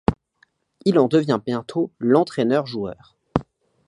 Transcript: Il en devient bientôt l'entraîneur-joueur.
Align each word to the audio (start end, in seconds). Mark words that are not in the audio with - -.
Il 0.85 0.97
en 0.97 1.07
devient 1.07 1.39
bientôt 1.45 1.91
l'entraîneur-joueur. 1.99 3.17